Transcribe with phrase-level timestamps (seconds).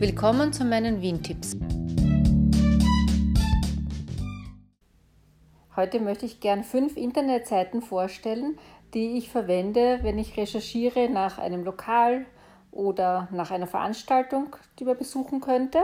[0.00, 1.56] Willkommen zu meinen Wien-Tipps.
[5.74, 8.60] Heute möchte ich gern fünf Internetseiten vorstellen,
[8.94, 12.26] die ich verwende, wenn ich recherchiere nach einem Lokal
[12.70, 15.80] oder nach einer Veranstaltung, die man besuchen könnte.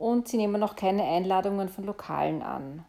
[0.00, 2.84] und sie nehmen auch keine Einladungen von Lokalen an.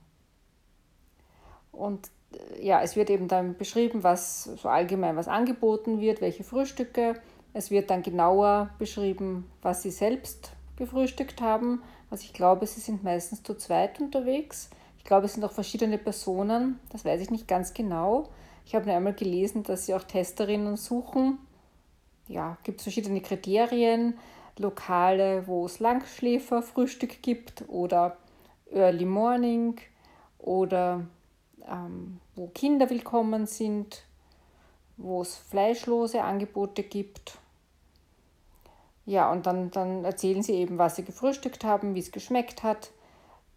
[1.73, 6.45] Und äh, ja, es wird eben dann beschrieben, was so allgemein was angeboten wird, welche
[6.45, 7.21] Frühstücke.
[7.53, 11.83] Es wird dann genauer beschrieben, was sie selbst gefrühstückt haben.
[12.09, 14.69] Also ich glaube, sie sind meistens zu zweit unterwegs.
[14.97, 18.29] Ich glaube, es sind auch verschiedene Personen, das weiß ich nicht ganz genau.
[18.65, 21.39] Ich habe nur einmal gelesen, dass sie auch Testerinnen suchen.
[22.27, 24.17] Ja, gibt es verschiedene Kriterien,
[24.61, 28.17] Lokale, wo es Langschläferfrühstück gibt oder
[28.71, 29.79] Early Morning
[30.37, 31.05] oder
[31.67, 34.03] ähm, wo Kinder willkommen sind,
[34.97, 37.37] wo es fleischlose Angebote gibt.
[39.05, 42.91] Ja, und dann, dann erzählen sie eben, was sie gefrühstückt haben, wie es geschmeckt hat,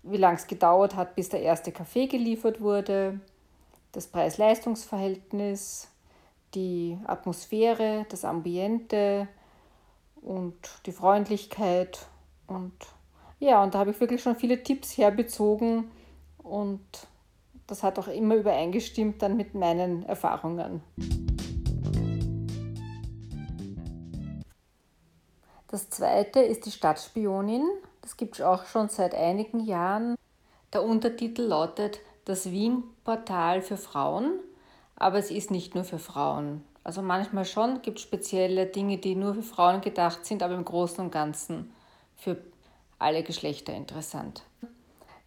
[0.02, 3.20] wie lange es gedauert hat, bis der erste Kaffee geliefert wurde,
[3.92, 5.88] das Preis-Leistungs-Verhältnis,
[6.54, 9.28] die Atmosphäre, das Ambiente
[10.24, 12.06] und die Freundlichkeit.
[12.46, 12.72] Und
[13.38, 15.90] ja, und da habe ich wirklich schon viele Tipps herbezogen
[16.42, 16.80] und
[17.66, 20.82] das hat auch immer übereingestimmt dann mit meinen Erfahrungen.
[25.68, 27.64] Das zweite ist die Stadtspionin.
[28.02, 30.14] Das gibt es auch schon seit einigen Jahren.
[30.72, 34.38] Der Untertitel lautet Das Wien-Portal für Frauen,
[34.96, 36.64] aber es ist nicht nur für Frauen.
[36.84, 40.66] Also manchmal schon gibt es spezielle Dinge, die nur für Frauen gedacht sind, aber im
[40.66, 41.72] Großen und Ganzen
[42.14, 42.36] für
[42.98, 44.42] alle Geschlechter interessant.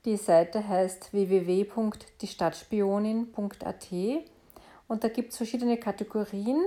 [0.06, 3.88] Die Seite heißt www.diestadtspionin.at
[4.88, 6.62] und da gibt es verschiedene Kategorien,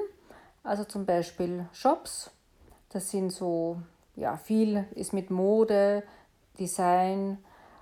[0.65, 2.33] also zum Beispiel Shops.
[2.91, 3.81] Das sind so,
[4.17, 6.03] ja, viel ist mit Mode,
[6.59, 7.39] Design,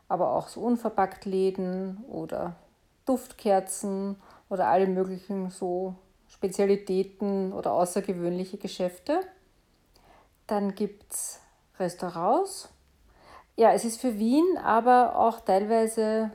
[0.09, 2.57] aber auch so unverpackt Läden oder
[3.07, 4.17] Duftkerzen
[4.51, 5.95] oder alle möglichen so
[6.29, 9.21] Spezialitäten oder außergewöhnliche Geschäfte.
[10.47, 11.41] Dann gibt es
[11.79, 12.69] Restaurants
[13.59, 16.31] ja, es ist für Wien, aber auch teilweise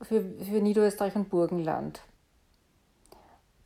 [0.00, 2.00] für, für Niederösterreich und Burgenland.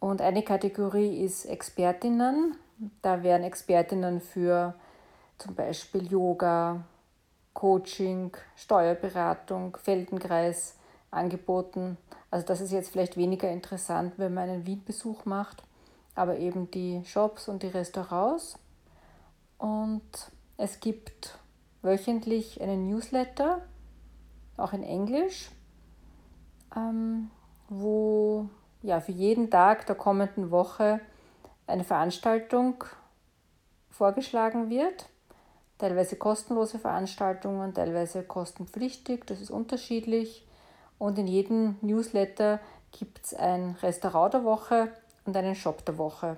[0.00, 2.56] Und eine Kategorie ist Expertinnen.
[3.02, 4.74] Da werden Expertinnen für
[5.36, 6.84] zum Beispiel Yoga,
[7.52, 10.76] Coaching, Steuerberatung, Feldenkreis
[11.10, 11.98] angeboten.
[12.30, 15.62] Also das ist jetzt vielleicht weniger interessant, wenn man einen Wien-Besuch macht,
[16.14, 18.58] aber eben die Shops und die Restaurants.
[19.58, 20.02] Und
[20.56, 21.38] es gibt
[21.82, 23.62] wöchentlich einen Newsletter,
[24.56, 25.50] auch in Englisch,
[26.76, 27.30] ähm,
[27.68, 28.48] wo
[28.82, 31.00] ja, für jeden Tag der kommenden Woche
[31.66, 32.84] eine Veranstaltung
[33.90, 35.08] vorgeschlagen wird.
[35.78, 40.46] Teilweise kostenlose Veranstaltungen, teilweise kostenpflichtig, das ist unterschiedlich.
[40.98, 42.60] Und in jedem Newsletter
[42.92, 44.92] gibt es ein Restaurant der Woche
[45.24, 46.36] und einen Shop der Woche.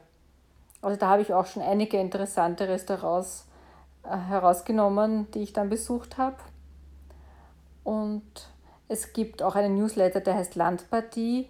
[0.83, 3.47] Also da habe ich auch schon einige interessante Restaurants
[4.03, 6.37] äh, herausgenommen, die ich dann besucht habe.
[7.83, 8.49] Und
[8.89, 11.49] es gibt auch einen Newsletter, der heißt Landpartie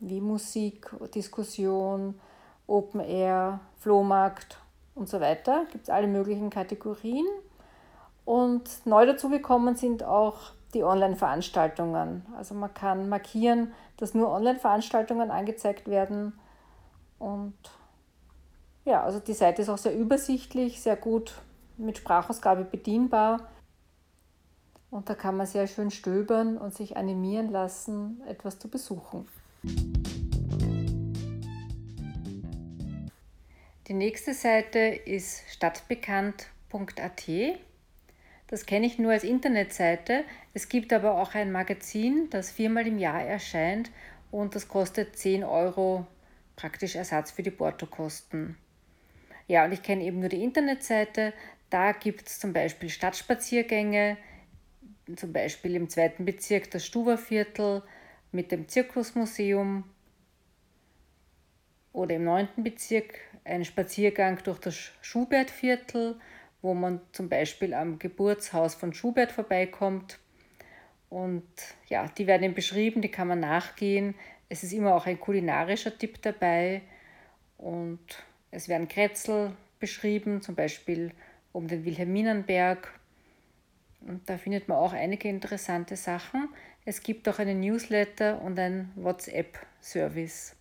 [0.00, 2.20] wie Musik, Diskussion,
[2.66, 4.58] Open Air, Flohmarkt
[4.94, 5.66] und so weiter.
[5.72, 7.26] Gibt es alle möglichen Kategorien.
[8.24, 12.26] Und neu dazugekommen sind auch die Online-Veranstaltungen.
[12.36, 16.38] Also man kann markieren, dass nur Online-Veranstaltungen angezeigt werden.
[17.18, 17.54] Und
[18.84, 21.34] ja, also die Seite ist auch sehr übersichtlich, sehr gut
[21.76, 23.48] mit Sprachausgabe bedienbar.
[24.90, 29.28] Und da kann man sehr schön stöbern und sich animieren lassen, etwas zu besuchen.
[33.86, 37.28] Die nächste Seite ist stadtbekannt.at.
[38.48, 40.24] Das kenne ich nur als Internetseite.
[40.54, 43.90] Es gibt aber auch ein Magazin, das viermal im Jahr erscheint
[44.30, 46.06] und das kostet 10 Euro
[46.56, 48.56] praktisch Ersatz für die Portokosten.
[49.46, 51.32] Ja, und ich kenne eben nur die Internetseite.
[51.70, 54.16] Da gibt es zum Beispiel Stadtspaziergänge,
[55.14, 57.82] zum Beispiel im zweiten Bezirk das Stuberviertel
[58.32, 59.84] mit dem Zirkusmuseum
[61.92, 66.20] oder im neunten Bezirk ein Spaziergang durch das Schubertviertel,
[66.62, 70.18] wo man zum Beispiel am Geburtshaus von Schubert vorbeikommt.
[71.08, 71.46] Und
[71.88, 74.14] ja, die werden beschrieben, die kann man nachgehen.
[74.48, 76.82] Es ist immer auch ein kulinarischer Tipp dabei
[77.56, 78.00] und
[78.50, 81.12] es werden Kretzel beschrieben, zum Beispiel
[81.52, 82.98] um den Wilhelminenberg.
[84.00, 86.48] Und da findet man auch einige interessante Sachen.
[86.84, 90.56] Es gibt auch einen Newsletter und ein WhatsApp-Service.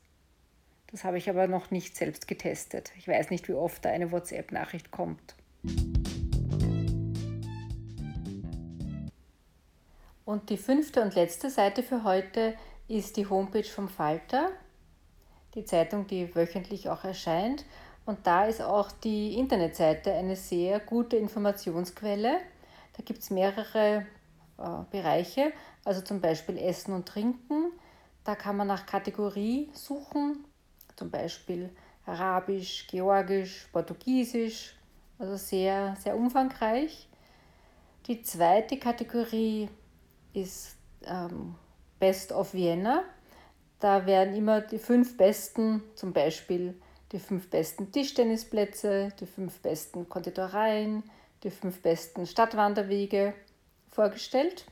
[0.92, 2.92] Das habe ich aber noch nicht selbst getestet.
[2.98, 5.36] Ich weiß nicht, wie oft da eine WhatsApp-Nachricht kommt.
[10.28, 12.54] Und die fünfte und letzte Seite für heute
[12.88, 14.50] ist die Homepage vom Falter,
[15.56, 17.66] die Zeitung, die wöchentlich auch erscheint.
[18.06, 22.40] Und da ist auch die Internetseite eine sehr gute Informationsquelle.
[22.96, 24.06] Da gibt es mehrere
[24.58, 25.52] äh, Bereiche,
[25.84, 27.72] also zum Beispiel Essen und Trinken.
[28.24, 30.46] Da kann man nach Kategorie suchen,
[30.96, 31.70] zum Beispiel
[32.06, 34.77] Arabisch, Georgisch, Portugiesisch,
[35.20, 37.08] also sehr, sehr umfangreich.
[38.08, 39.70] Die zweite Kategorie
[40.34, 41.56] ist ähm,
[42.00, 43.04] Best of Vienna.
[43.80, 46.80] Da werden immer die fünf besten, zum Beispiel
[47.12, 51.04] die fünf besten Tischtennisplätze, die fünf besten Konditoreien,
[51.44, 53.34] die fünf besten Stadtwanderwege
[53.90, 54.66] vorgestellt.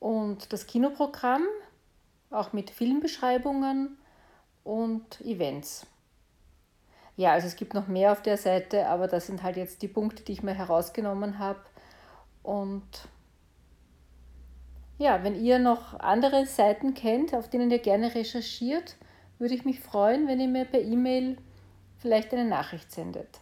[0.00, 1.44] Und das Kinoprogramm,
[2.30, 3.98] auch mit Filmbeschreibungen
[4.64, 5.86] und Events.
[7.16, 9.88] Ja, also es gibt noch mehr auf der Seite, aber das sind halt jetzt die
[9.88, 11.60] Punkte, die ich mir herausgenommen habe.
[12.42, 12.82] Und
[14.98, 18.96] ja, wenn ihr noch andere Seiten kennt, auf denen ihr gerne recherchiert,
[19.38, 21.36] würde ich mich freuen, wenn ihr mir per E-Mail
[21.98, 23.40] vielleicht eine Nachricht sendet.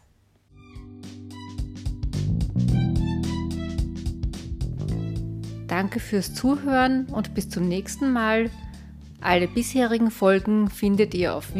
[5.68, 8.50] Danke fürs Zuhören und bis zum nächsten Mal.
[9.20, 11.54] Alle bisherigen Folgen findet ihr auf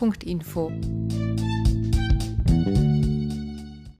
[0.00, 1.25] wien-tipps.info.